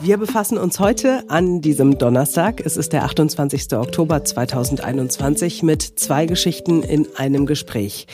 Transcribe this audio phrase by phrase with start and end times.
[0.00, 3.72] Wir befassen uns heute an diesem Donnerstag, es ist der 28.
[3.72, 8.06] Oktober 2021, mit zwei Geschichten in einem Gespräch.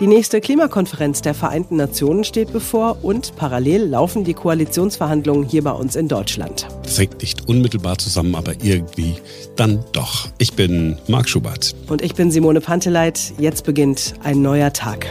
[0.00, 5.72] Die nächste Klimakonferenz der Vereinten Nationen steht bevor und parallel laufen die Koalitionsverhandlungen hier bei
[5.72, 6.68] uns in Deutschland.
[6.82, 9.16] Das hängt nicht unmittelbar zusammen, aber irgendwie
[9.56, 10.28] dann doch.
[10.36, 11.74] Ich bin Marc Schubert.
[11.88, 13.32] Und ich bin Simone Panteleit.
[13.38, 15.06] Jetzt beginnt ein neuer Tag.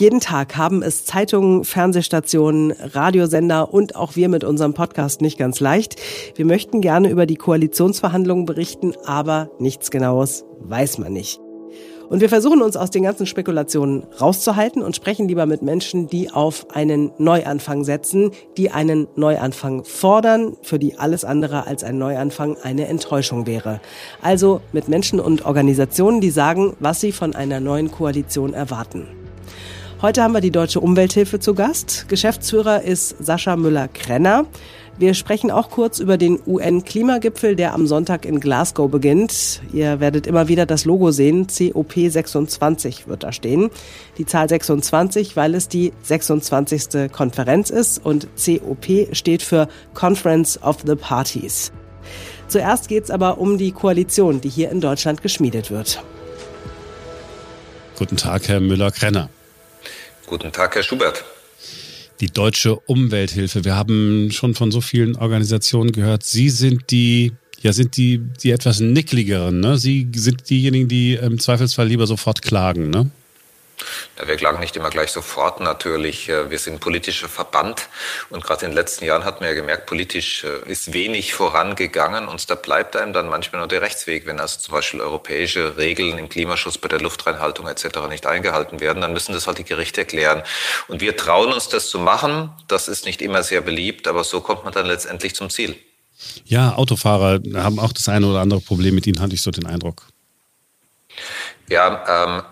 [0.00, 5.60] Jeden Tag haben es Zeitungen, Fernsehstationen, Radiosender und auch wir mit unserem Podcast nicht ganz
[5.60, 5.96] leicht.
[6.36, 11.38] Wir möchten gerne über die Koalitionsverhandlungen berichten, aber nichts Genaues weiß man nicht.
[12.08, 16.30] Und wir versuchen uns aus den ganzen Spekulationen rauszuhalten und sprechen lieber mit Menschen, die
[16.30, 22.56] auf einen Neuanfang setzen, die einen Neuanfang fordern, für die alles andere als ein Neuanfang
[22.62, 23.82] eine Enttäuschung wäre.
[24.22, 29.19] Also mit Menschen und Organisationen, die sagen, was sie von einer neuen Koalition erwarten.
[30.02, 32.06] Heute haben wir die Deutsche Umwelthilfe zu Gast.
[32.08, 34.46] Geschäftsführer ist Sascha Müller-Krenner.
[34.96, 39.60] Wir sprechen auch kurz über den UN-Klimagipfel, der am Sonntag in Glasgow beginnt.
[39.74, 41.48] Ihr werdet immer wieder das Logo sehen.
[41.48, 43.68] COP26 wird da stehen.
[44.16, 47.12] Die Zahl 26, weil es die 26.
[47.12, 51.72] Konferenz ist und COP steht für Conference of the Parties.
[52.48, 56.02] Zuerst geht es aber um die Koalition, die hier in Deutschland geschmiedet wird.
[57.98, 59.28] Guten Tag, Herr Müller-Krenner.
[60.30, 61.24] Guten Tag, Herr Schubert.
[62.20, 63.64] Die Deutsche Umwelthilfe.
[63.64, 66.22] Wir haben schon von so vielen Organisationen gehört.
[66.22, 69.76] Sie sind die, ja, sind die, die etwas nickligeren, ne?
[69.76, 73.10] Sie sind diejenigen, die im Zweifelsfall lieber sofort klagen, ne?
[74.18, 76.28] Ja, wir klagen nicht immer gleich sofort natürlich.
[76.28, 77.88] Äh, wir sind politischer Verband
[78.28, 82.28] und gerade in den letzten Jahren hat man ja gemerkt, politisch äh, ist wenig vorangegangen
[82.28, 84.26] und da bleibt einem dann manchmal nur der Rechtsweg.
[84.26, 88.08] Wenn also zum Beispiel europäische Regeln im Klimaschutz bei der Luftreinhaltung etc.
[88.08, 90.42] nicht eingehalten werden, dann müssen das halt die Gerichte erklären.
[90.88, 92.50] Und wir trauen uns das zu machen.
[92.68, 95.76] Das ist nicht immer sehr beliebt, aber so kommt man dann letztendlich zum Ziel.
[96.44, 99.66] Ja, Autofahrer haben auch das eine oder andere Problem mit ihnen, hatte ich so den
[99.66, 100.02] Eindruck.
[101.68, 102.42] Ja, ähm,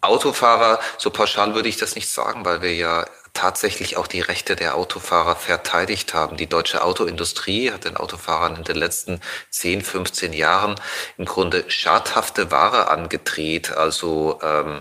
[0.00, 3.04] Autofahrer, so pauschal würde ich das nicht sagen, weil wir ja
[3.34, 6.36] tatsächlich auch die Rechte der Autofahrer verteidigt haben.
[6.36, 9.20] Die deutsche Autoindustrie hat den Autofahrern in den letzten
[9.50, 10.74] 10, 15 Jahren
[11.18, 14.80] im Grunde schadhafte Ware angedreht, also ähm,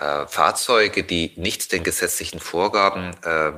[0.00, 3.52] äh, Fahrzeuge, die nicht den gesetzlichen Vorgaben äh,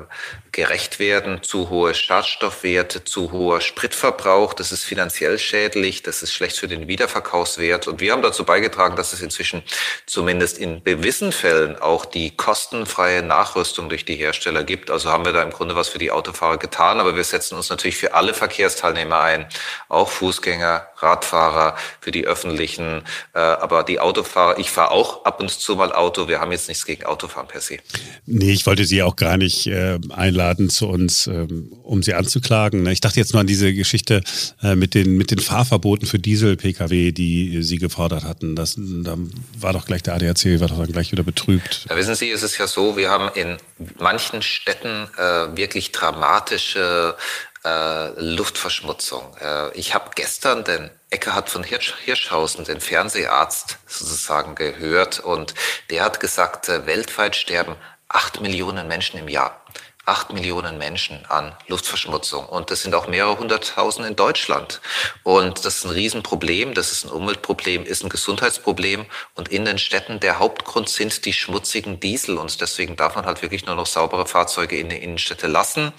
[0.52, 6.56] gerecht werden, zu hohe Schadstoffwerte, zu hoher Spritverbrauch, das ist finanziell schädlich, das ist schlecht
[6.56, 7.86] für den Wiederverkaufswert.
[7.86, 9.62] Und wir haben dazu beigetragen, dass es inzwischen
[10.06, 14.90] zumindest in gewissen Fällen auch die kostenfreie Nachrüstung durch die Hersteller gibt.
[14.90, 17.70] Also haben wir da im Grunde was für die Autofahrer getan, aber wir setzen uns
[17.70, 19.46] natürlich für alle Verkehrsteilnehmer ein,
[19.88, 23.02] auch Fußgänger, Radfahrer, für die öffentlichen,
[23.34, 26.68] äh, aber die Autofahrer, ich fahre auch ab und zu mal Auto, wir haben jetzt
[26.68, 27.78] nichts gegen Autofahren per se.
[28.26, 29.98] Nee, ich wollte Sie auch gar nicht äh,
[30.40, 32.82] einladen zu uns, ähm, um Sie anzuklagen.
[32.82, 32.92] Ne?
[32.92, 34.22] Ich dachte jetzt nur an diese Geschichte
[34.62, 38.56] äh, mit, den, mit den Fahrverboten für Diesel-Pkw, die Sie gefordert hatten.
[38.56, 39.16] Das, da
[39.58, 41.86] war doch gleich der ADAC, war doch dann gleich wieder betrübt.
[41.88, 43.56] Da wissen Sie, es ist ja so, wir haben in
[43.98, 47.16] manchen Städten äh, wirklich dramatische
[47.64, 49.36] äh, Luftverschmutzung.
[49.40, 55.54] Äh, ich habe gestern den Eckhard von Hirsch, Hirschhausen, den Fernseharzt sozusagen gehört und
[55.90, 57.76] der hat gesagt, äh, weltweit sterben
[58.08, 59.60] acht Millionen Menschen im Jahr.
[60.10, 62.44] Acht Millionen Menschen an Luftverschmutzung.
[62.46, 64.80] Und das sind auch mehrere hunderttausend in Deutschland.
[65.22, 66.74] Und das ist ein Riesenproblem.
[66.74, 69.06] Das ist ein Umweltproblem, ist ein Gesundheitsproblem.
[69.36, 72.38] Und in den Städten der Hauptgrund sind die schmutzigen Diesel.
[72.38, 75.92] Und deswegen darf man halt wirklich nur noch saubere Fahrzeuge in die Innenstädte lassen.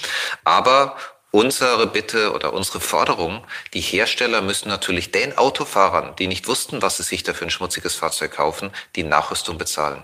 [0.44, 0.98] Aber
[1.34, 6.98] Unsere Bitte oder unsere Forderung, die Hersteller müssen natürlich den Autofahrern, die nicht wussten, was
[6.98, 10.04] sie sich da für ein schmutziges Fahrzeug kaufen, die Nachrüstung bezahlen.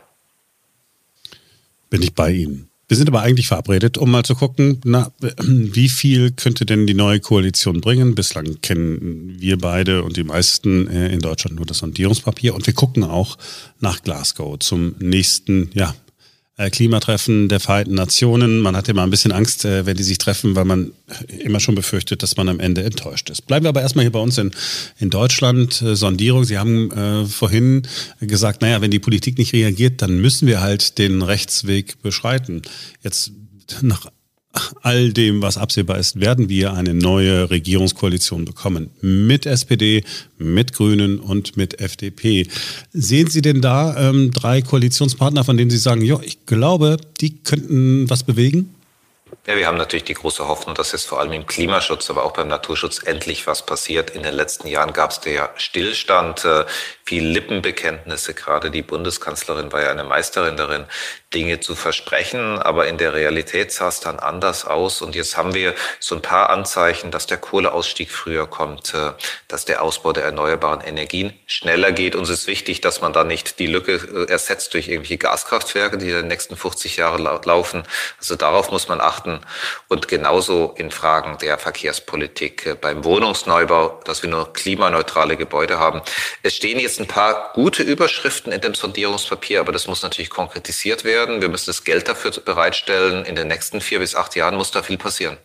[1.89, 2.71] Bin ich bei Ihnen.
[2.87, 6.93] Wir sind aber eigentlich verabredet, um mal zu gucken, na, wie viel könnte denn die
[6.93, 8.15] neue Koalition bringen.
[8.15, 12.55] Bislang kennen wir beide und die meisten äh, in Deutschland nur das Sondierungspapier.
[12.55, 13.37] Und wir gucken auch
[13.81, 15.93] nach Glasgow zum nächsten, ja,
[16.57, 18.59] Klimatreffen der Vereinten Nationen.
[18.59, 20.91] Man hat immer ein bisschen Angst, äh, wenn die sich treffen, weil man
[21.27, 23.45] immer schon befürchtet, dass man am Ende enttäuscht ist.
[23.45, 24.51] Bleiben wir aber erstmal hier bei uns in,
[24.97, 25.81] in Deutschland.
[25.83, 26.45] Äh, Sondierung.
[26.45, 27.83] Sie haben äh, vorhin
[28.19, 32.63] gesagt, naja, wenn die Politik nicht reagiert, dann müssen wir halt den Rechtsweg beschreiten.
[33.03, 33.31] Jetzt
[33.81, 34.07] nach
[34.81, 38.91] all dem, was absehbar ist, werden wir eine neue Regierungskoalition bekommen.
[39.01, 40.03] Mit SPD,
[40.37, 42.47] mit Grünen und mit FDP.
[42.93, 47.37] Sehen Sie denn da ähm, drei Koalitionspartner, von denen Sie sagen, ja, ich glaube, die
[47.43, 48.73] könnten was bewegen?
[49.45, 52.33] Ja, wir haben natürlich die große Hoffnung, dass jetzt vor allem im Klimaschutz, aber auch
[52.33, 54.09] beim Naturschutz endlich was passiert.
[54.09, 56.45] In den letzten Jahren gab es ja Stillstand.
[57.07, 58.33] Viel Lippenbekenntnisse.
[58.33, 60.87] Gerade die Bundeskanzlerin war ja eine Meisterin darin,
[61.33, 65.01] Dinge zu versprechen, aber in der Realität sah es dann anders aus.
[65.01, 69.11] Und jetzt haben wir so ein paar Anzeichen, dass der Kohleausstieg früher kommt, äh,
[69.47, 72.13] dass der Ausbau der erneuerbaren Energien schneller geht.
[72.13, 76.09] Uns ist wichtig, dass man da nicht die Lücke äh, ersetzt durch irgendwelche Gaskraftwerke, die
[76.09, 77.83] in den nächsten 50 Jahren laufen.
[78.17, 79.39] Also darauf muss man achten.
[79.87, 86.01] Und genauso in Fragen der Verkehrspolitik äh, beim Wohnungsneubau, dass wir nur klimaneutrale Gebäude haben.
[86.43, 91.03] Es stehen jetzt ein paar gute Überschriften in dem Sondierungspapier, aber das muss natürlich konkretisiert
[91.03, 91.41] werden.
[91.41, 93.25] Wir müssen das Geld dafür bereitstellen.
[93.25, 95.37] In den nächsten vier bis acht Jahren muss da viel passieren.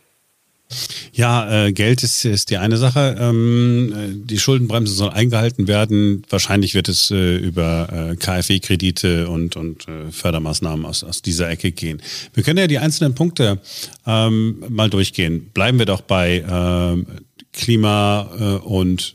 [1.11, 3.15] Ja, äh, Geld ist, ist die eine Sache.
[3.19, 6.25] Ähm, äh, die Schuldenbremse soll eingehalten werden.
[6.29, 11.71] Wahrscheinlich wird es äh, über äh, KfW-Kredite und, und äh, Fördermaßnahmen aus, aus dieser Ecke
[11.71, 12.01] gehen.
[12.33, 13.59] Wir können ja die einzelnen Punkte
[14.07, 15.51] ähm, mal durchgehen.
[15.53, 17.05] Bleiben wir doch bei ähm,
[17.51, 19.13] Klima äh, und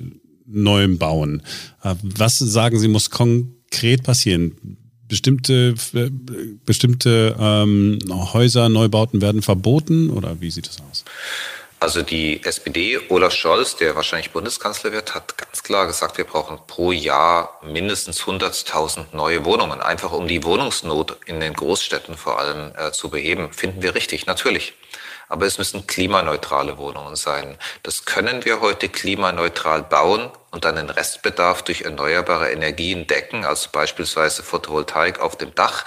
[0.49, 1.43] neuem Bauen.
[1.83, 4.79] was sagen Sie, muss konkret passieren?
[5.09, 6.11] bestimmte, äh,
[6.65, 11.05] bestimmte ähm, Häuser, Neubauten werden verboten oder wie sieht das aus?
[11.81, 16.59] Also die SPD, Olaf Scholz, der wahrscheinlich Bundeskanzler wird, hat ganz klar gesagt, wir brauchen
[16.67, 22.73] pro Jahr mindestens 100.000 neue Wohnungen, einfach um die Wohnungsnot in den Großstädten vor allem
[22.77, 23.53] äh, zu beheben.
[23.53, 24.73] Finden wir richtig, natürlich
[25.29, 27.59] aber es müssen klimaneutrale Wohnungen sein.
[27.83, 33.69] Das können wir heute klimaneutral bauen und dann den Restbedarf durch erneuerbare Energien decken, also
[33.73, 35.85] beispielsweise Photovoltaik auf dem Dach.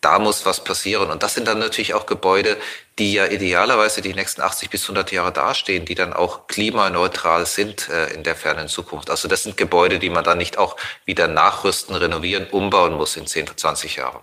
[0.00, 1.10] Da muss was passieren.
[1.10, 2.58] Und das sind dann natürlich auch Gebäude,
[2.98, 7.88] die ja idealerweise die nächsten 80 bis 100 Jahre dastehen, die dann auch klimaneutral sind
[7.88, 9.08] äh, in der fernen Zukunft.
[9.08, 10.76] Also das sind Gebäude, die man dann nicht auch
[11.06, 14.20] wieder nachrüsten, renovieren, umbauen muss in 10, 20 Jahren.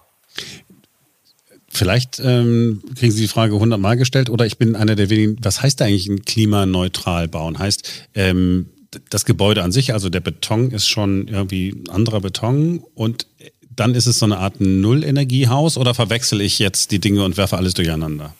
[1.73, 5.61] Vielleicht ähm, kriegen Sie die Frage hundertmal gestellt oder ich bin einer der wenigen, was
[5.61, 7.57] heißt eigentlich ein klimaneutral bauen?
[7.57, 8.67] Heißt, ähm,
[9.09, 13.25] das Gebäude an sich, also der Beton ist schon irgendwie anderer Beton und
[13.73, 17.55] dann ist es so eine Art Nullenergiehaus oder verwechsel ich jetzt die Dinge und werfe
[17.55, 18.35] alles durcheinander?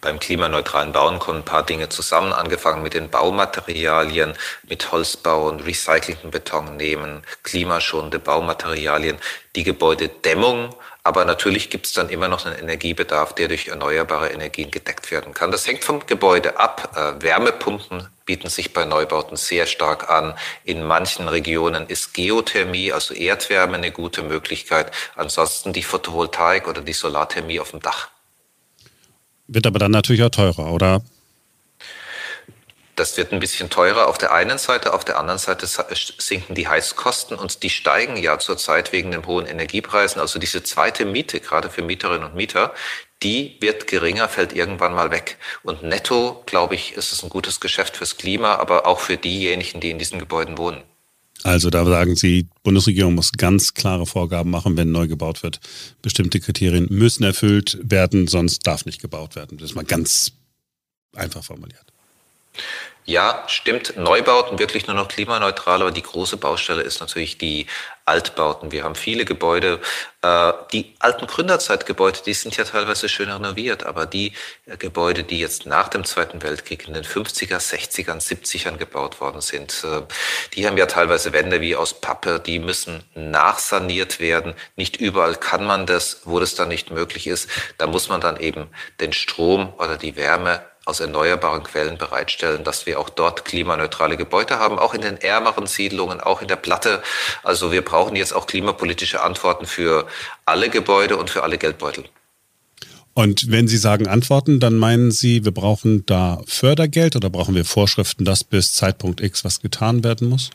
[0.00, 4.34] Beim klimaneutralen Bauen kommen ein paar Dinge zusammen, angefangen mit den Baumaterialien,
[4.68, 9.16] mit Holzbau und recycelten Beton nehmen, klimaschonende Baumaterialien,
[9.56, 10.74] die Gebäudedämmung,
[11.08, 15.32] aber natürlich gibt es dann immer noch einen Energiebedarf, der durch erneuerbare Energien gedeckt werden
[15.32, 15.50] kann.
[15.50, 16.92] Das hängt vom Gebäude ab.
[16.94, 20.34] Äh, Wärmepumpen bieten sich bei Neubauten sehr stark an.
[20.64, 24.92] In manchen Regionen ist Geothermie, also Erdwärme, eine gute Möglichkeit.
[25.16, 28.08] Ansonsten die Photovoltaik oder die Solarthermie auf dem Dach.
[29.46, 31.00] Wird aber dann natürlich auch teurer, oder?
[32.98, 35.68] Das wird ein bisschen teurer auf der einen Seite, auf der anderen Seite
[36.18, 40.20] sinken die Heizkosten und die steigen ja zurzeit wegen den hohen Energiepreisen.
[40.20, 42.74] Also diese zweite Miete, gerade für Mieterinnen und Mieter,
[43.22, 45.38] die wird geringer, fällt irgendwann mal weg.
[45.62, 49.78] Und netto, glaube ich, ist es ein gutes Geschäft fürs Klima, aber auch für diejenigen,
[49.78, 50.82] die in diesen Gebäuden wohnen.
[51.44, 55.60] Also da sagen Sie, Bundesregierung muss ganz klare Vorgaben machen, wenn neu gebaut wird.
[56.02, 59.56] Bestimmte Kriterien müssen erfüllt werden, sonst darf nicht gebaut werden.
[59.56, 60.32] Das ist mal ganz
[61.14, 61.87] einfach formuliert.
[63.08, 63.96] Ja, stimmt.
[63.96, 67.66] Neubauten wirklich nur noch klimaneutral, aber die große Baustelle ist natürlich die
[68.04, 68.70] Altbauten.
[68.70, 69.80] Wir haben viele Gebäude,
[70.20, 74.34] äh, die alten Gründerzeitgebäude, die sind ja teilweise schön renoviert, aber die
[74.66, 79.40] äh, Gebäude, die jetzt nach dem Zweiten Weltkrieg in den 50er, 60ern, 70ern gebaut worden
[79.40, 80.02] sind, äh,
[80.52, 84.52] die haben ja teilweise Wände wie aus Pappe, die müssen nachsaniert werden.
[84.76, 87.48] Nicht überall kann man das, wo das dann nicht möglich ist.
[87.78, 88.68] Da muss man dann eben
[89.00, 94.58] den Strom oder die Wärme aus erneuerbaren Quellen bereitstellen, dass wir auch dort klimaneutrale Gebäude
[94.58, 97.02] haben, auch in den ärmeren Siedlungen, auch in der Platte.
[97.42, 100.06] Also wir brauchen jetzt auch klimapolitische Antworten für
[100.46, 102.04] alle Gebäude und für alle Geldbeutel.
[103.12, 107.64] Und wenn Sie sagen Antworten, dann meinen Sie, wir brauchen da Fördergeld oder brauchen wir
[107.64, 110.50] Vorschriften, dass bis Zeitpunkt X was getan werden muss?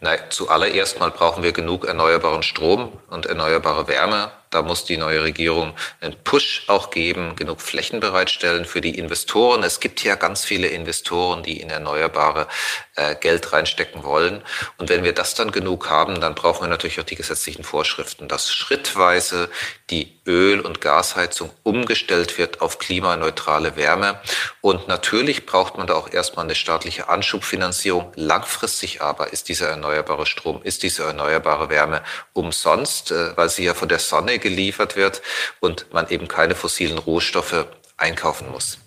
[0.00, 4.30] Nein, zuallererst mal brauchen wir genug erneuerbaren Strom und erneuerbare Wärme.
[4.54, 9.64] Da muss die neue Regierung einen Push auch geben, genug Flächen bereitstellen für die Investoren.
[9.64, 12.46] Es gibt ja ganz viele Investoren, die in erneuerbare
[12.94, 14.44] äh, Geld reinstecken wollen.
[14.78, 18.28] Und wenn wir das dann genug haben, dann brauchen wir natürlich auch die gesetzlichen Vorschriften,
[18.28, 19.48] dass schrittweise
[19.90, 24.20] die Öl- und Gasheizung umgestellt wird auf klimaneutrale Wärme.
[24.60, 28.12] Und natürlich braucht man da auch erstmal eine staatliche Anschubfinanzierung.
[28.14, 33.74] Langfristig aber ist dieser erneuerbare Strom, ist diese erneuerbare Wärme umsonst, äh, weil sie ja
[33.74, 35.22] von der Sonne geliefert wird
[35.58, 38.78] und man eben keine fossilen Rohstoffe einkaufen muss.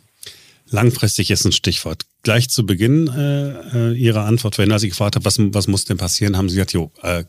[0.69, 2.05] Langfristig ist ein Stichwort.
[2.23, 5.97] Gleich zu Beginn äh, äh Ihrer Antwort, wenn Sie gefragt haben, was, was muss denn
[5.97, 7.23] passieren, haben Sie gesagt, jo, äh,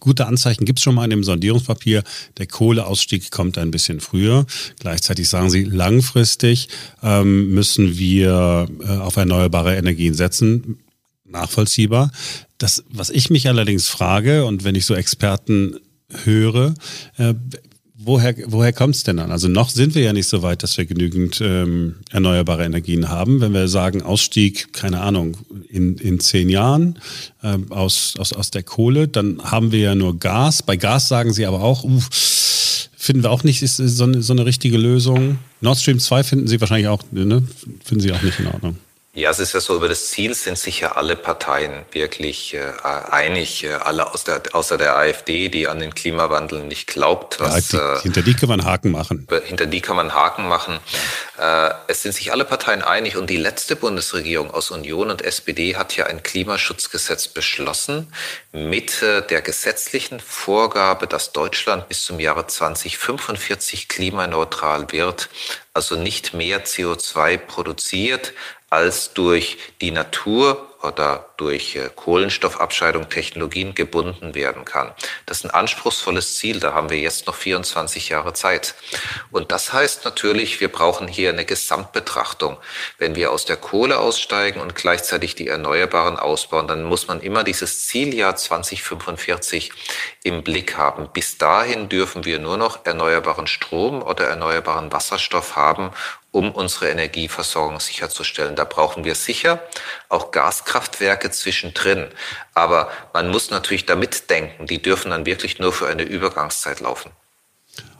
[0.00, 2.02] gute Anzeichen gibt es schon mal in dem Sondierungspapier.
[2.38, 4.46] Der Kohleausstieg kommt ein bisschen früher.
[4.80, 6.68] Gleichzeitig sagen Sie, langfristig
[7.02, 10.78] ähm, müssen wir äh, auf erneuerbare Energien setzen
[11.30, 12.10] nachvollziehbar.
[12.58, 15.78] Das, was ich mich allerdings frage und wenn ich so Experten
[16.24, 16.74] höre,
[17.16, 17.34] äh,
[17.98, 19.30] woher, woher kommt es denn dann?
[19.30, 23.40] Also noch sind wir ja nicht so weit, dass wir genügend ähm, erneuerbare Energien haben.
[23.40, 25.36] Wenn wir sagen, Ausstieg, keine Ahnung,
[25.68, 26.98] in, in zehn Jahren
[27.42, 30.62] äh, aus, aus, aus der Kohle, dann haben wir ja nur Gas.
[30.62, 32.00] Bei Gas sagen sie aber auch, uh,
[32.96, 35.38] finden wir auch nicht, ist so eine, so eine richtige Lösung.
[35.60, 37.42] Nord Stream 2 finden sie wahrscheinlich auch, ne?
[37.84, 38.76] finden sie auch nicht in Ordnung.
[39.18, 42.70] Ja, es ist ja so, über das Ziel sind sich ja alle Parteien wirklich äh,
[43.10, 47.40] einig, äh, alle aus der, außer der AfD, die an den Klimawandel nicht glaubt.
[47.40, 49.26] Was, ja, die, äh, hinter die kann man Haken machen.
[49.44, 50.78] Hinter die kann man Haken machen.
[51.36, 55.74] Äh, es sind sich alle Parteien einig und die letzte Bundesregierung aus Union und SPD
[55.74, 58.12] hat ja ein Klimaschutzgesetz beschlossen
[58.52, 65.28] mit äh, der gesetzlichen Vorgabe, dass Deutschland bis zum Jahre 2045 klimaneutral wird,
[65.74, 68.32] also nicht mehr CO2 produziert,
[68.70, 74.92] als durch die Natur oder durch äh, Kohlenstoffabscheidung Technologien gebunden werden kann.
[75.26, 78.74] Das ist ein anspruchsvolles Ziel, da haben wir jetzt noch 24 Jahre Zeit.
[79.32, 82.58] Und das heißt natürlich, wir brauchen hier eine Gesamtbetrachtung.
[82.98, 87.42] Wenn wir aus der Kohle aussteigen und gleichzeitig die Erneuerbaren ausbauen, dann muss man immer
[87.42, 89.72] dieses Zieljahr 2045
[90.22, 91.08] im Blick haben.
[91.12, 95.90] Bis dahin dürfen wir nur noch erneuerbaren Strom oder erneuerbaren Wasserstoff haben
[96.30, 98.54] um unsere Energieversorgung sicherzustellen.
[98.54, 99.62] Da brauchen wir sicher
[100.08, 102.08] auch Gaskraftwerke zwischendrin.
[102.54, 107.10] Aber man muss natürlich damit denken, die dürfen dann wirklich nur für eine Übergangszeit laufen.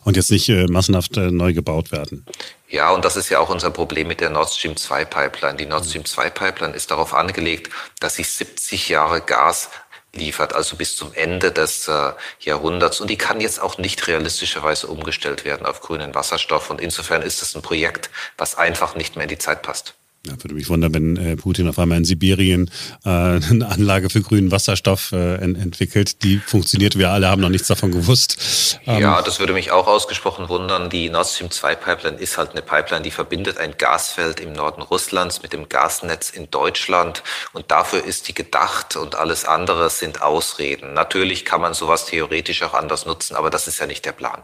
[0.05, 2.25] Und jetzt nicht äh, massenhaft äh, neu gebaut werden.
[2.69, 5.57] Ja, und das ist ja auch unser Problem mit der Nord Stream 2 Pipeline.
[5.57, 9.71] Die Nord Stream 2 Pipeline ist darauf angelegt, dass sie 70 Jahre Gas
[10.15, 13.01] liefert, also bis zum Ende des äh, Jahrhunderts.
[13.01, 16.71] Und die kann jetzt auch nicht realistischerweise umgestellt werden auf grünen Wasserstoff.
[16.71, 19.95] Und insofern ist es ein Projekt, was einfach nicht mehr in die Zeit passt.
[20.27, 22.71] Ja, würde mich wundern, wenn äh, Putin auf einmal in Sibirien
[23.05, 26.23] äh, eine Anlage für grünen Wasserstoff äh, ent entwickelt.
[26.25, 28.81] Die funktioniert, wir alle haben noch nichts davon gewusst.
[28.87, 30.91] Ähm ja, das würde mich auch ausgesprochen wundern.
[30.91, 34.83] Die Nord Stream 2 Pipeline ist halt eine Pipeline, die verbindet ein Gasfeld im Norden
[34.83, 37.23] Russlands mit dem Gasnetz in Deutschland.
[37.53, 40.95] Und dafür ist die gedacht und alles andere sind Ausreden.
[40.95, 44.43] Natürlich kann man sowas theoretisch auch anders nutzen, aber das ist ja nicht der Plan.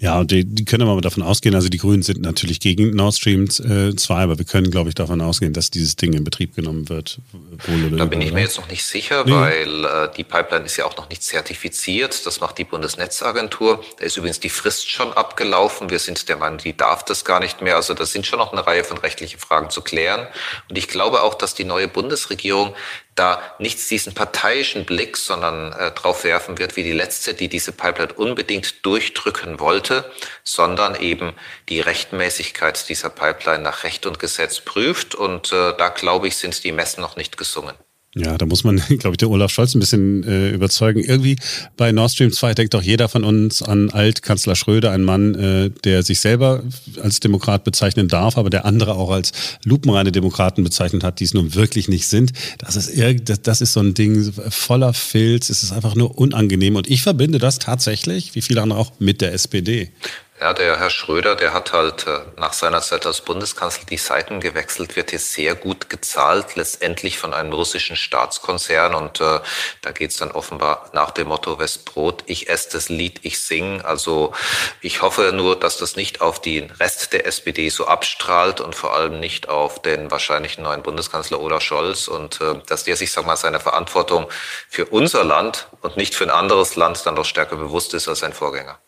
[0.00, 3.14] Ja, und die, die können aber davon ausgehen, also die Grünen sind natürlich gegen Nord
[3.14, 6.54] Stream äh, 2, aber wir können, glaube ich, davon ausgehen, dass dieses Ding in Betrieb
[6.54, 7.20] genommen wird.
[7.66, 9.32] Wohl oder da bin ich mir jetzt noch nicht sicher, nee.
[9.32, 12.26] weil äh, die Pipeline ist ja auch noch nicht zertifiziert.
[12.26, 13.84] Das macht die Bundesnetzagentur.
[13.98, 15.90] Da ist übrigens die Frist schon abgelaufen.
[15.90, 17.76] Wir sind der Meinung, die darf das gar nicht mehr.
[17.76, 20.26] Also da sind schon noch eine Reihe von rechtlichen Fragen zu klären.
[20.68, 22.74] Und ich glaube auch, dass die neue Bundesregierung
[23.18, 27.72] da nicht diesen parteiischen Blick, sondern äh, drauf werfen wird, wie die letzte, die diese
[27.72, 30.10] Pipeline unbedingt durchdrücken wollte,
[30.44, 31.34] sondern eben
[31.68, 35.14] die Rechtmäßigkeit dieser Pipeline nach Recht und Gesetz prüft.
[35.14, 37.74] Und äh, da, glaube ich, sind die Messen noch nicht gesungen.
[38.18, 41.00] Ja, da muss man, glaube ich, den Olaf Scholz ein bisschen äh, überzeugen.
[41.00, 41.36] Irgendwie
[41.76, 45.70] bei Nord Stream 2 denkt doch jeder von uns an Altkanzler Schröder, ein Mann, äh,
[45.84, 46.62] der sich selber
[47.02, 49.32] als Demokrat bezeichnen darf, aber der andere auch als
[49.64, 52.32] lupenreine Demokraten bezeichnet hat, die es nun wirklich nicht sind.
[52.58, 52.92] Das ist,
[53.24, 55.50] das, das ist so ein Ding voller Filz.
[55.50, 56.76] Es ist einfach nur unangenehm.
[56.76, 59.90] Und ich verbinde das tatsächlich, wie viele andere auch, mit der SPD.
[60.40, 64.38] Ja, der Herr Schröder, der hat halt äh, nach seiner Zeit als Bundeskanzler die Seiten
[64.38, 68.94] gewechselt, wird hier sehr gut gezahlt, letztendlich von einem russischen Staatskonzern.
[68.94, 69.40] Und äh,
[69.82, 73.80] da geht's dann offenbar nach dem Motto Westbrot, ich esse das Lied, ich sing.
[73.82, 74.32] Also
[74.80, 78.94] ich hoffe nur, dass das nicht auf den Rest der SPD so abstrahlt und vor
[78.94, 83.26] allem nicht auf den wahrscheinlichen neuen Bundeskanzler Olaf Scholz und äh, dass der sich, sag
[83.26, 84.28] mal, seiner Verantwortung
[84.68, 88.20] für unser Land und nicht für ein anderes Land dann doch stärker bewusst ist als
[88.20, 88.78] sein Vorgänger.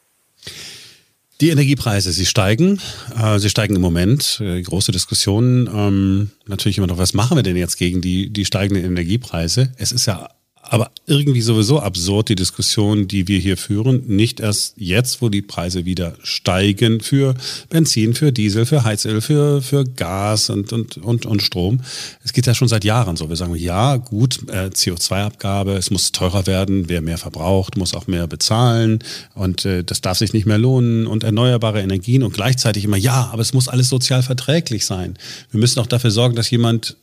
[1.41, 2.81] Die Energiepreise, sie steigen.
[3.19, 4.41] Äh, sie steigen im Moment.
[4.41, 5.69] Äh, große Diskussionen.
[5.73, 9.73] Ähm, natürlich immer noch, was machen wir denn jetzt gegen die, die steigenden Energiepreise?
[9.77, 10.29] Es ist ja
[10.73, 14.05] aber irgendwie sowieso absurd, die Diskussion, die wir hier führen.
[14.07, 17.35] Nicht erst jetzt, wo die Preise wieder steigen für
[17.69, 21.81] Benzin, für Diesel, für Heizöl, für, für Gas und, und, und, und Strom.
[22.23, 23.29] Es geht ja schon seit Jahren so.
[23.29, 26.89] Wir sagen, ja, gut, äh, CO2-Abgabe, es muss teurer werden.
[26.89, 29.00] Wer mehr verbraucht, muss auch mehr bezahlen.
[29.35, 31.09] Und äh, das darf sich nicht mehr lohnen.
[31.09, 35.19] Und erneuerbare Energien und gleichzeitig immer, ja, aber es muss alles sozial verträglich sein.
[35.50, 36.97] Wir müssen auch dafür sorgen, dass jemand,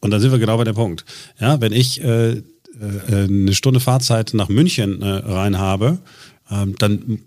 [0.00, 1.06] und da sind wir genau bei dem Punkt,
[1.40, 2.42] ja, wenn ich äh,
[2.80, 5.98] äh, eine Stunde Fahrzeit nach München äh, rein habe,
[6.50, 7.20] ähm, dann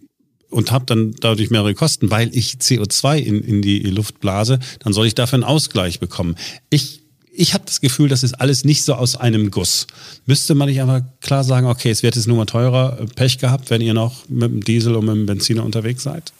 [0.49, 4.93] und habe dann dadurch mehrere Kosten, weil ich CO2 in, in die Luft blase, dann
[4.93, 6.37] soll ich dafür einen Ausgleich bekommen.
[6.69, 7.01] Ich
[7.39, 9.85] ich habe das Gefühl, das ist alles nicht so aus einem Guss.
[10.25, 13.69] Müsste man nicht einfach klar sagen, okay, es wird jetzt nur mal teurer, Pech gehabt,
[13.69, 16.33] wenn ihr noch mit dem Diesel und mit dem Benziner unterwegs seid?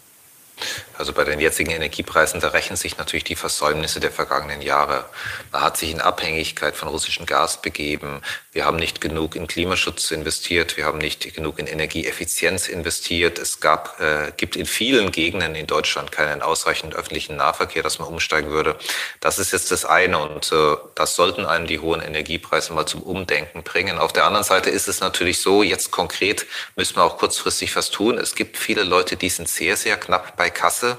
[0.97, 5.05] Also bei den jetzigen Energiepreisen, da rächen sich natürlich die Versäumnisse der vergangenen Jahre.
[5.51, 8.21] Man hat sich in Abhängigkeit von russischem Gas begeben.
[8.57, 10.77] Wir haben nicht genug in Klimaschutz investiert.
[10.77, 13.37] Wir haben nicht genug in Energieeffizienz investiert.
[13.37, 18.07] Es gab, äh, gibt in vielen Gegenden in Deutschland keinen ausreichenden öffentlichen Nahverkehr, dass man
[18.07, 18.75] umsteigen würde.
[19.19, 23.03] Das ist jetzt das eine und äh, das sollten einem die hohen Energiepreise mal zum
[23.03, 23.99] Umdenken bringen.
[23.99, 27.91] Auf der anderen Seite ist es natürlich so, jetzt konkret müssen wir auch kurzfristig was
[27.91, 28.17] tun.
[28.17, 30.97] Es gibt viele Leute, die sind sehr, sehr knapp bei Kasse.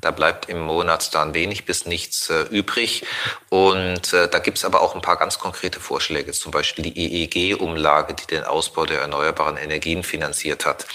[0.00, 3.04] Da bleibt im Monat dann wenig bis nichts äh, übrig.
[3.48, 7.24] Und äh, da gibt es aber auch ein paar ganz konkrete Vorschläge, zum Beispiel die
[7.24, 10.86] EEG-Umlage, die den Ausbau der erneuerbaren Energien finanziert hat.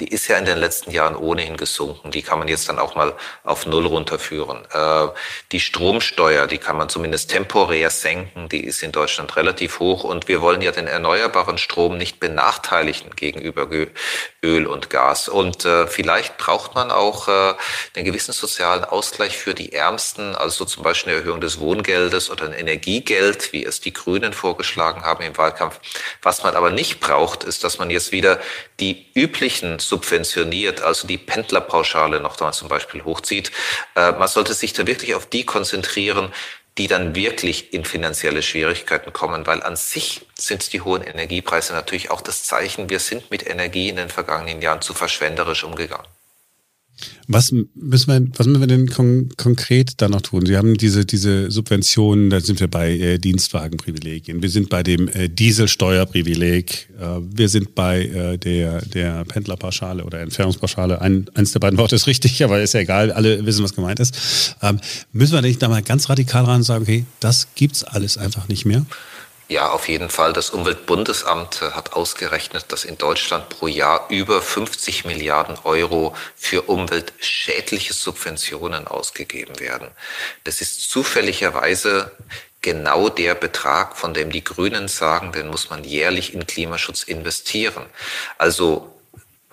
[0.00, 2.10] Die ist ja in den letzten Jahren ohnehin gesunken.
[2.10, 3.14] Die kann man jetzt dann auch mal
[3.44, 4.64] auf Null runterführen.
[4.72, 5.08] Äh,
[5.50, 8.48] die Stromsteuer, die kann man zumindest temporär senken.
[8.48, 10.04] Die ist in Deutschland relativ hoch.
[10.04, 13.66] Und wir wollen ja den erneuerbaren Strom nicht benachteiligen gegenüber
[14.44, 15.28] Öl und Gas.
[15.28, 17.54] Und äh, vielleicht braucht man auch äh,
[17.94, 22.46] einen gewissen sozialen Ausgleich für die Ärmsten, also zum Beispiel eine Erhöhung des Wohngeldes oder
[22.46, 25.80] ein Energiegeld, wie es die Grünen vorgeschlagen haben im Wahlkampf.
[26.22, 28.40] Was man aber nicht braucht, ist, dass man jetzt wieder
[28.80, 33.52] die üblichen subventioniert, also die Pendlerpauschale noch mal zum Beispiel hochzieht.
[33.94, 36.32] Äh, man sollte sich da wirklich auf die konzentrieren,
[36.78, 42.10] die dann wirklich in finanzielle Schwierigkeiten kommen, weil an sich sind die hohen Energiepreise natürlich
[42.10, 46.06] auch das Zeichen, wir sind mit Energie in den vergangenen Jahren zu verschwenderisch umgegangen.
[47.26, 50.46] Was müssen wir, was müssen wir denn kon konkret da noch tun?
[50.46, 55.08] Sie haben diese, diese Subventionen, da sind wir bei äh, Dienstwagenprivilegien, wir sind bei dem
[55.08, 61.00] äh, Dieselsteuerprivileg, äh, wir sind bei äh, der, der Pendlerpauschale oder Entfernungspauschale.
[61.00, 63.98] Ein, eins der beiden Worte ist richtig, aber ist ja egal, alle wissen, was gemeint
[63.98, 64.56] ist.
[64.62, 64.78] Ähm,
[65.12, 68.64] müssen wir nicht da mal ganz radikal ran sagen, okay, das gibt's alles einfach nicht
[68.64, 68.84] mehr?
[69.48, 70.32] Ja, auf jeden Fall.
[70.32, 76.62] Das Umweltbundesamt äh, hat ausgerechnet, dass in Deutschland pro Jahr über 50 Milliarden Euro für
[76.62, 79.88] umweltschädliche Subventionen ausgegeben werden.
[80.44, 82.12] Das ist zufälligerweise
[82.62, 87.84] genau der Betrag, von dem die Grünen sagen, den muss man jährlich in Klimaschutz investieren.
[88.38, 89.01] Also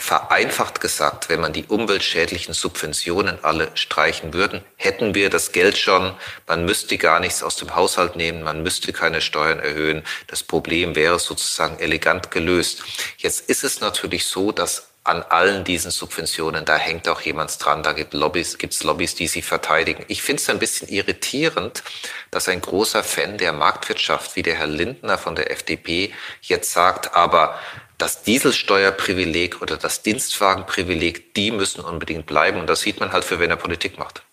[0.01, 6.15] Vereinfacht gesagt, wenn man die umweltschädlichen Subventionen alle streichen würden, hätten wir das Geld schon.
[6.47, 10.03] Man müsste gar nichts aus dem Haushalt nehmen, man müsste keine Steuern erhöhen.
[10.27, 12.81] Das Problem wäre sozusagen elegant gelöst.
[13.17, 17.83] Jetzt ist es natürlich so, dass an allen diesen Subventionen, da hängt auch jemand dran,
[17.83, 20.05] da gibt Lobbys, gibt's Lobbys, die sie verteidigen.
[20.07, 21.83] Ich finde es ein bisschen irritierend,
[22.31, 27.15] dass ein großer Fan der Marktwirtschaft wie der Herr Lindner von der FDP jetzt sagt,
[27.15, 27.57] aber
[27.99, 32.59] das Dieselsteuerprivileg oder das Dienstwagenprivileg, die müssen unbedingt bleiben.
[32.59, 34.23] Und das sieht man halt für, wenn er Politik macht.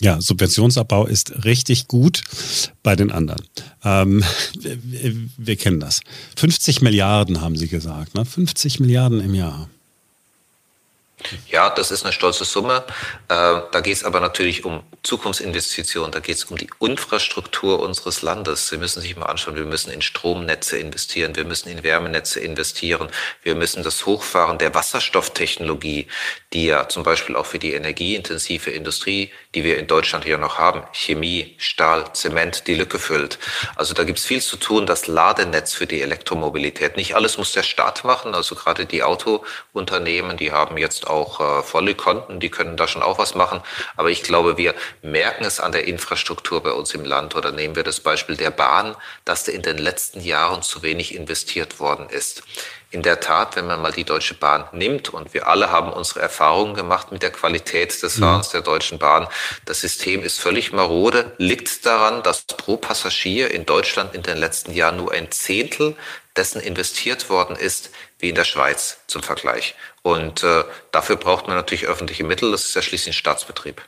[0.00, 2.22] Ja, Subventionsabbau ist richtig gut
[2.82, 3.46] bei den anderen.
[3.84, 6.00] Ähm, wir, wir, kennen das.
[6.36, 8.24] 50 Milliarden haben Sie gesagt, ne?
[8.24, 9.70] 50 Milliarden im Jahr.
[11.48, 12.84] Ja, das ist eine stolze Summe.
[13.28, 18.22] Äh, da geht es aber natürlich um Zukunftsinvestitionen, da geht es um die Infrastruktur unseres
[18.22, 18.68] Landes.
[18.68, 23.08] Sie müssen sich mal anschauen, wir müssen in Stromnetze investieren, wir müssen in Wärmenetze investieren,
[23.42, 26.08] wir müssen das Hochfahren der Wasserstofftechnologie,
[26.52, 30.58] die ja zum Beispiel auch für die energieintensive Industrie, die wir in Deutschland hier noch
[30.58, 33.38] haben, Chemie, Stahl, Zement, die Lücke füllt.
[33.76, 36.96] Also da gibt es viel zu tun, das Ladenetz für die Elektromobilität.
[36.96, 41.62] Nicht alles muss der Staat machen, also gerade die Autounternehmen, die haben jetzt auch äh,
[41.62, 43.60] volle Konten, die können da schon auch was machen.
[43.96, 47.34] Aber ich glaube, wir merken es an der Infrastruktur bei uns im Land.
[47.36, 51.14] Oder nehmen wir das Beispiel der Bahn, dass da in den letzten Jahren zu wenig
[51.14, 52.42] investiert worden ist.
[52.92, 56.20] In der Tat, wenn man mal die Deutsche Bahn nimmt und wir alle haben unsere
[56.20, 59.28] Erfahrungen gemacht mit der Qualität des Fahrens der Deutschen Bahn,
[59.64, 64.74] das System ist völlig marode, liegt daran, dass pro Passagier in Deutschland in den letzten
[64.74, 65.96] Jahren nur ein Zehntel
[66.36, 69.74] dessen investiert worden ist wie in der Schweiz zum Vergleich.
[70.02, 72.50] Und äh, dafür braucht man natürlich öffentliche Mittel.
[72.50, 73.80] Das ist ja schließlich ein Staatsbetrieb.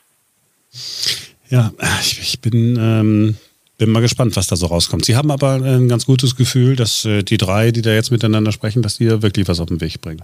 [1.51, 3.37] Ja, ich, ich bin, ähm,
[3.79, 5.05] bin mal gespannt, was da so rauskommt.
[5.05, 8.53] Sie haben aber ein ganz gutes Gefühl, dass äh, die drei, die da jetzt miteinander
[8.53, 10.23] sprechen, dass die da wirklich was auf den Weg bringen.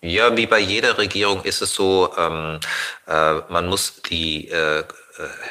[0.00, 2.60] Ja, wie bei jeder Regierung ist es so, ähm,
[3.06, 4.84] äh, man muss die äh,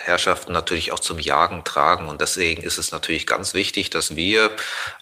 [0.06, 2.08] Herrschaften natürlich auch zum Jagen tragen.
[2.08, 4.52] Und deswegen ist es natürlich ganz wichtig, dass wir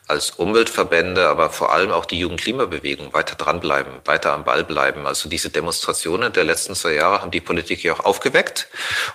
[0.07, 5.07] als Umweltverbände, aber vor allem auch die Jugendklimabewegung weiter dranbleiben, weiter am Ball bleiben.
[5.07, 8.67] Also diese Demonstrationen der letzten zwei Jahre haben die Politik ja auch aufgeweckt.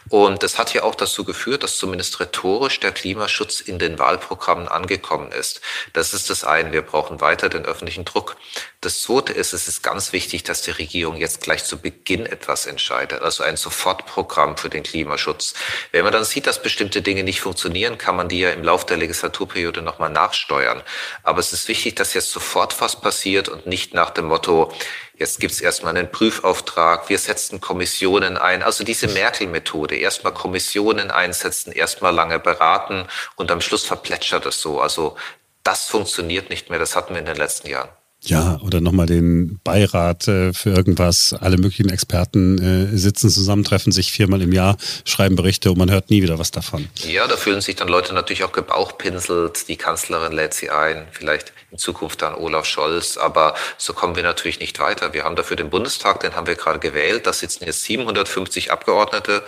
[0.09, 4.67] Und das hat ja auch dazu geführt, dass zumindest rhetorisch der Klimaschutz in den Wahlprogrammen
[4.67, 5.61] angekommen ist.
[5.93, 6.73] Das ist das eine.
[6.73, 8.37] Wir brauchen weiter den öffentlichen Druck.
[8.81, 12.67] Das zweite ist, es ist ganz wichtig, dass die Regierung jetzt gleich zu Beginn etwas
[12.67, 13.23] entscheidet.
[13.23, 15.55] Also ein Sofortprogramm für den Klimaschutz Klimaschutz.
[15.93, 18.87] Wenn man dann sieht, dass bestimmte Dinge nicht funktionieren, kann man die ja im Laufe
[18.87, 20.83] der Legislaturperiode nochmal nachsteuern.
[21.23, 24.73] Aber es ist wichtig, dass jetzt sofort was passiert und nicht nach dem Motto,
[25.17, 28.63] Jetzt gibt's erstmal einen Prüfauftrag, wir setzen Kommissionen ein.
[28.63, 34.81] Also diese Merkel-Methode, erstmal Kommissionen einsetzen, erstmal lange beraten und am Schluss verplätschert es so.
[34.81, 35.19] Also
[35.63, 37.91] das funktioniert nicht mehr, das hatten wir in den letzten Jahren.
[38.23, 41.35] Ja, oder nochmal den Beirat äh, für irgendwas.
[41.39, 42.59] Alle möglichen Experten
[42.93, 46.39] äh, sitzen zusammen, treffen sich viermal im Jahr, schreiben Berichte und man hört nie wieder
[46.39, 46.89] was davon.
[46.97, 49.69] Ja, da fühlen sich dann Leute natürlich auch gebauchpinselt.
[49.69, 53.17] Die Kanzlerin lädt sie ein, vielleicht in Zukunft dann Olaf Scholz.
[53.17, 55.15] Aber so kommen wir natürlich nicht weiter.
[55.15, 57.27] Wir haben dafür den Bundestag, den haben wir gerade gewählt.
[57.27, 59.43] Da sitzen jetzt 750 Abgeordnete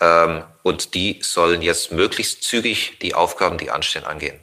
[0.00, 4.40] ähm, und die sollen jetzt möglichst zügig die Aufgaben, die anstehen, angehen.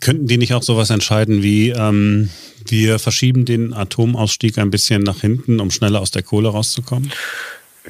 [0.00, 2.30] Könnten die nicht auch sowas entscheiden wie, ähm,
[2.66, 7.12] wir verschieben den Atomausstieg ein bisschen nach hinten, um schneller aus der Kohle rauszukommen?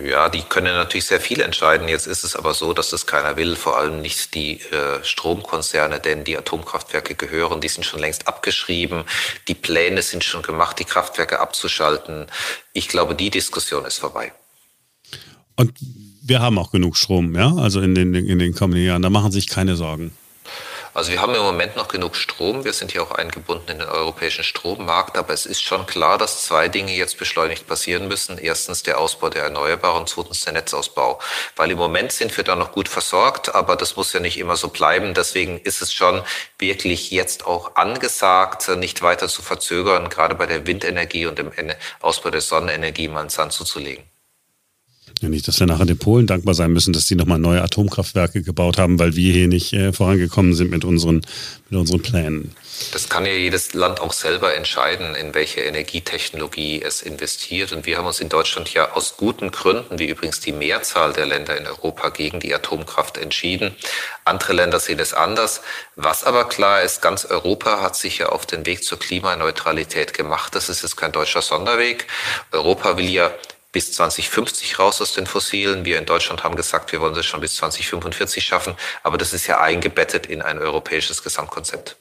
[0.03, 1.87] Ja, die können natürlich sehr viel entscheiden.
[1.87, 6.01] Jetzt ist es aber so, dass das keiner will, vor allem nicht die äh, Stromkonzerne,
[6.01, 9.05] denn die Atomkraftwerke gehören, die sind schon längst abgeschrieben,
[9.47, 12.27] die Pläne sind schon gemacht, die Kraftwerke abzuschalten.
[12.73, 14.33] Ich glaube, die Diskussion ist vorbei.
[15.55, 15.73] Und
[16.25, 19.31] wir haben auch genug Strom, ja, also in den, in den kommenden Jahren, da machen
[19.31, 20.11] sich keine Sorgen.
[20.95, 22.65] Also wir haben im Moment noch genug Strom.
[22.65, 25.19] Wir sind hier auch eingebunden in den europäischen Strommarkt.
[25.19, 28.39] Aber es ist schon klar, dass zwei Dinge jetzt beschleunigt passieren müssen.
[28.39, 31.19] Erstens der Ausbau der Erneuerbaren, zweitens der Netzausbau.
[31.57, 34.57] Weil im Moment sind wir da noch gut versorgt, aber das muss ja nicht immer
[34.57, 35.15] so bleiben.
[35.15, 36.23] Deswegen ist es schon
[36.61, 41.51] wirklich jetzt auch angesagt, nicht weiter zu verzögern, gerade bei der Windenergie und dem
[42.03, 44.14] Ausbau der Sonnenenergie mal einen Sand zuzulegen.
[45.21, 48.43] Ja, nicht, dass wir nachher den Polen dankbar sein müssen, dass die nochmal neue Atomkraftwerke
[48.43, 51.23] gebaut haben, weil wir hier nicht äh, vorangekommen sind mit unseren,
[51.71, 52.53] mit unseren Plänen.
[52.93, 57.73] Das kann ja jedes Land auch selber entscheiden, in welche Energietechnologie es investiert.
[57.73, 61.27] Und wir haben uns in Deutschland ja aus guten Gründen, wie übrigens die Mehrzahl der
[61.27, 63.77] Länder in Europa, gegen die Atomkraft entschieden.
[64.25, 65.61] Andere Länder sehen es anders.
[65.95, 70.55] Was aber klar ist, ganz Europa hat sich ja auf den Weg zur Klimaneutralität gemacht.
[70.55, 72.07] Das ist jetzt kein deutscher Sonderweg.
[72.51, 73.31] Europa will ja
[73.75, 75.85] bis 2050 raus aus den Fossilen.
[75.85, 78.75] Wir in Deutschland haben gesagt, wir wollen das schon bis 2045 schaffen.
[79.03, 81.97] Aber das ist ja eingebettet in ein europäisches Gesamtkonzept.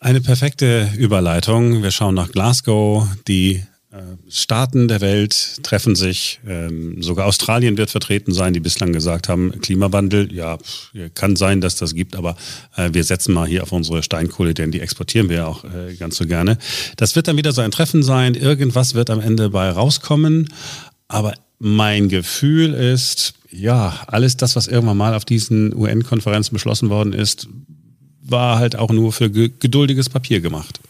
[0.00, 1.82] Eine perfekte Überleitung.
[1.82, 3.06] Wir schauen nach Glasgow.
[3.28, 3.64] Die
[4.28, 6.40] Staaten der Welt treffen sich.
[6.46, 10.58] Ähm, sogar Australien wird vertreten sein, die bislang gesagt haben, Klimawandel, ja,
[11.14, 12.36] kann sein, dass das gibt, aber
[12.76, 16.16] äh, wir setzen mal hier auf unsere Steinkohle, denn die exportieren wir auch äh, ganz
[16.16, 16.58] so gerne.
[16.96, 18.34] Das wird dann wieder so ein Treffen sein.
[18.34, 20.48] Irgendwas wird am Ende bei rauskommen.
[21.08, 27.12] Aber mein Gefühl ist, ja, alles das, was irgendwann mal auf diesen UN-Konferenzen beschlossen worden
[27.12, 27.48] ist,
[28.22, 30.80] war halt auch nur für geduldiges Papier gemacht.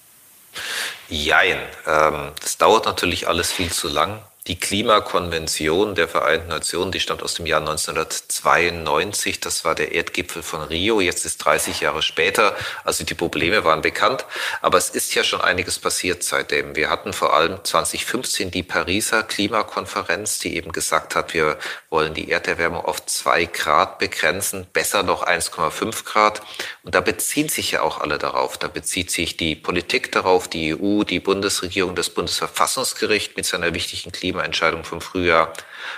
[1.08, 1.58] Jein.
[1.86, 4.22] Ähm, das dauert natürlich alles viel zu lang.
[4.48, 9.40] Die Klimakonvention der Vereinten Nationen, die stammt aus dem Jahr 1992.
[9.40, 11.02] Das war der Erdgipfel von Rio.
[11.02, 12.56] Jetzt ist 30 Jahre später.
[12.82, 14.24] Also die Probleme waren bekannt.
[14.62, 16.76] Aber es ist ja schon einiges passiert seitdem.
[16.76, 21.58] Wir hatten vor allem 2015 die Pariser Klimakonferenz, die eben gesagt hat, wir
[21.90, 24.66] wollen die Erderwärmung auf zwei Grad begrenzen.
[24.72, 26.40] Besser noch 1,5 Grad.
[26.84, 28.56] Und da beziehen sich ja auch alle darauf.
[28.56, 34.10] Da bezieht sich die Politik darauf, die EU, die Bundesregierung, das Bundesverfassungsgericht mit seiner wichtigen
[34.10, 35.52] Klima Klimaentscheidung vom Frühjahr.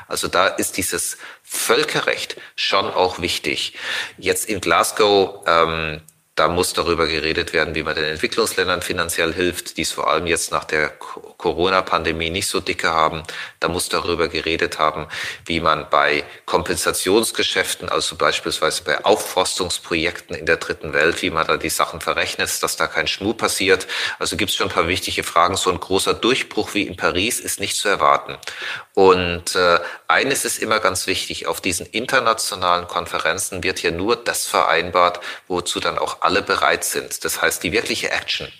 [0.09, 3.74] Also da ist dieses Völkerrecht schon auch wichtig.
[4.16, 6.00] Jetzt in Glasgow ähm,
[6.40, 10.26] da muss darüber geredet werden, wie man den Entwicklungsländern finanziell hilft, die es vor allem
[10.26, 13.24] jetzt nach der Corona-Pandemie nicht so dicke haben.
[13.61, 15.07] Da muss darüber geredet haben,
[15.44, 21.59] wie man bei Kompensationsgeschäften, also beispielsweise bei Aufforstungsprojekten in der dritten Welt, wie man da
[21.59, 23.87] die Sachen verrechnet, dass da kein Schmuh passiert.
[24.18, 25.59] Also gibt es schon ein paar wichtige Fragen.
[25.59, 28.38] So ein großer Durchbruch wie in Paris ist nicht zu erwarten.
[29.00, 34.44] Und äh, eines ist immer ganz wichtig, auf diesen internationalen Konferenzen wird hier nur das
[34.44, 37.24] vereinbart, wozu dann auch alle bereit sind.
[37.24, 38.52] Das heißt, die wirkliche Action,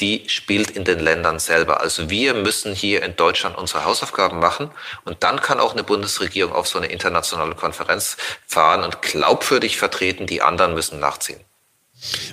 [0.00, 1.82] die spielt in den Ländern selber.
[1.82, 4.72] Also wir müssen hier in Deutschland unsere Hausaufgaben machen
[5.04, 10.26] und dann kann auch eine Bundesregierung auf so eine internationale Konferenz fahren und glaubwürdig vertreten,
[10.26, 11.38] die anderen müssen nachziehen.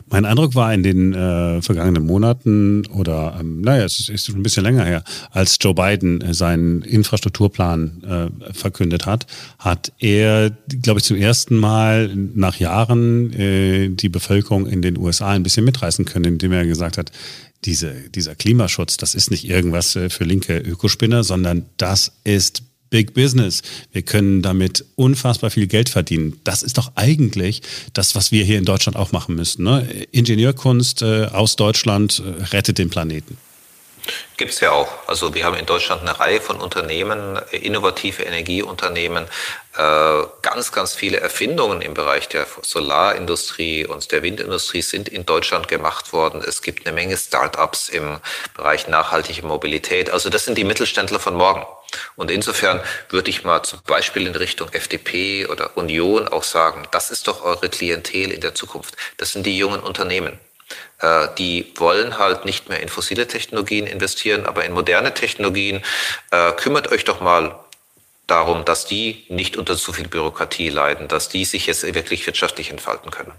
[0.10, 4.44] Mein Eindruck war in den äh, vergangenen Monaten oder, ähm, naja, es ist, ist ein
[4.44, 9.26] bisschen länger her, als Joe Biden äh, seinen Infrastrukturplan äh, verkündet hat,
[9.60, 15.30] hat er, glaube ich, zum ersten Mal nach Jahren äh, die Bevölkerung in den USA
[15.32, 17.12] ein bisschen mitreißen können, indem er gesagt hat,
[17.66, 23.16] diese, dieser Klimaschutz, das ist nicht irgendwas äh, für linke Ökospinner, sondern das ist Big
[23.16, 23.64] Business.
[23.92, 26.40] Wir können damit unfassbar viel Geld verdienen.
[26.44, 29.64] Das ist doch eigentlich das, was wir hier in Deutschland auch machen müssen.
[29.64, 30.06] Ne?
[30.12, 33.40] Ingenieurkunst äh, aus Deutschland äh, rettet den Planeten.
[34.38, 34.92] Gibt es ja auch.
[35.08, 39.26] Also wir haben in Deutschland eine Reihe von Unternehmen, innovative Energieunternehmen,
[39.76, 45.68] äh, ganz, ganz viele Erfindungen im Bereich der Solarindustrie und der Windindustrie sind in Deutschland
[45.68, 46.44] gemacht worden.
[46.46, 48.20] Es gibt eine Menge Start-ups im
[48.56, 50.12] Bereich nachhaltige Mobilität.
[50.12, 51.66] Also das sind die Mittelständler von morgen.
[52.16, 57.12] Und insofern würde ich mal zum Beispiel in Richtung FDP oder Union auch sagen, das
[57.12, 58.96] ist doch eure Klientel in der Zukunft.
[59.18, 60.40] Das sind die jungen Unternehmen.
[61.00, 65.82] Äh, die wollen halt nicht mehr in fossile Technologien investieren, aber in moderne Technologien.
[66.32, 67.60] Äh, kümmert euch doch mal
[68.28, 72.72] darum, dass die nicht unter zu viel Bürokratie leiden, dass die sich jetzt wirklich wirtschaftlich
[72.72, 73.34] entfalten können.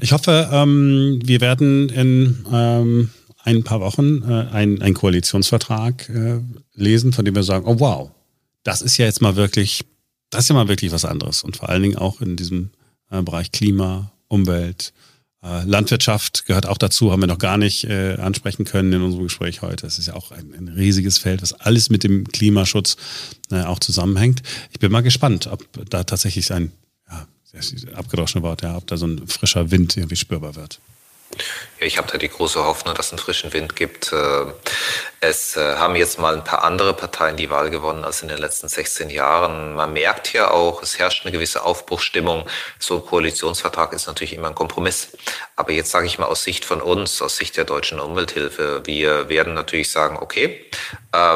[0.00, 3.10] Ich hoffe, ähm, wir werden in ähm,
[3.44, 6.40] ein paar Wochen äh, einen Koalitionsvertrag äh,
[6.74, 8.10] lesen, von dem wir sagen, oh wow,
[8.62, 9.84] das ist ja jetzt mal wirklich,
[10.30, 11.44] das ist ja mal wirklich was anderes.
[11.44, 12.70] Und vor allen Dingen auch in diesem
[13.10, 14.92] äh, Bereich Klima, Umwelt,
[15.42, 19.24] äh, Landwirtschaft gehört auch dazu, haben wir noch gar nicht äh, ansprechen können in unserem
[19.24, 19.86] Gespräch heute.
[19.86, 22.96] Es ist ja auch ein, ein, riesiges Feld, was alles mit dem Klimaschutz
[23.50, 24.42] äh, auch zusammenhängt.
[24.72, 26.72] Ich bin mal gespannt, ob da tatsächlich ein,
[27.10, 27.26] ja,
[27.94, 30.80] abgedroschene Wort, ja, ob da so ein frischer Wind irgendwie spürbar wird.
[31.84, 34.10] Ich habe da die große Hoffnung, dass es einen frischen Wind gibt.
[34.10, 34.46] Äh,
[35.20, 38.38] es äh, haben jetzt mal ein paar andere Parteien die Wahl gewonnen als in den
[38.38, 39.74] letzten 16 Jahren.
[39.74, 42.46] Man merkt ja auch, es herrscht eine gewisse Aufbruchsstimmung.
[42.78, 45.16] So ein Koalitionsvertrag ist natürlich immer ein Kompromiss.
[45.56, 49.28] Aber jetzt sage ich mal aus Sicht von uns, aus Sicht der deutschen Umwelthilfe, wir
[49.28, 50.64] werden natürlich sagen, okay,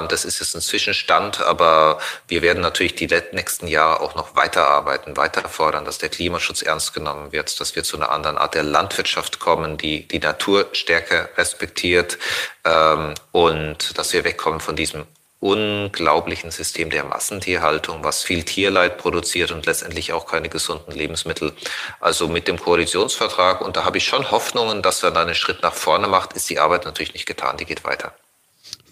[0.09, 5.17] das ist jetzt ein Zwischenstand, aber wir werden natürlich die nächsten Jahre auch noch weiterarbeiten,
[5.17, 8.65] weiter fordern, dass der Klimaschutz ernst genommen wird, dass wir zu einer anderen Art der
[8.65, 12.19] Landwirtschaft kommen, die die Natur stärker respektiert
[12.65, 15.07] ähm, und dass wir wegkommen von diesem
[15.41, 21.53] unglaublichen System der Massentierhaltung, was viel Tierleid produziert und letztendlich auch keine gesunden Lebensmittel.
[22.01, 25.63] Also mit dem Koalitionsvertrag, und da habe ich schon Hoffnungen, dass er da einen Schritt
[25.63, 28.13] nach vorne macht, ist die Arbeit natürlich nicht getan, die geht weiter.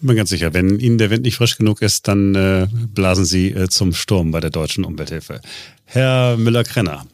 [0.01, 3.51] Bin ganz sicher, wenn Ihnen der Wind nicht frisch genug ist, dann äh, blasen Sie
[3.51, 5.41] äh, zum Sturm bei der Deutschen Umwelthilfe.
[5.85, 7.05] Herr Müller-Krenner,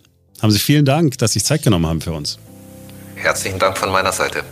[0.41, 2.39] haben Sie vielen Dank, dass Sie Zeit genommen haben für uns.
[3.15, 4.43] Herzlichen Dank von meiner Seite.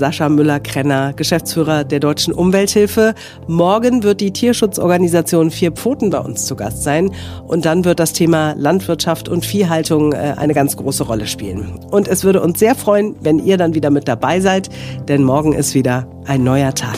[0.00, 3.14] Sascha Müller-Krenner, Geschäftsführer der Deutschen Umwelthilfe.
[3.46, 7.12] Morgen wird die Tierschutzorganisation Vier Pfoten bei uns zu Gast sein.
[7.46, 11.78] Und dann wird das Thema Landwirtschaft und Viehhaltung äh, eine ganz große Rolle spielen.
[11.90, 14.70] Und es würde uns sehr freuen, wenn ihr dann wieder mit dabei seid,
[15.06, 16.96] denn morgen ist wieder ein neuer Tag.